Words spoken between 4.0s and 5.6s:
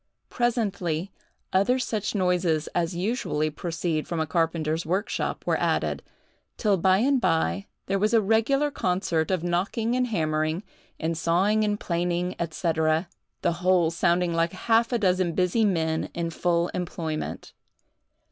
from a carpenter's workshop were